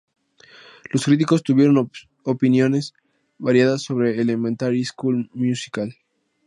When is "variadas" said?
3.37-3.83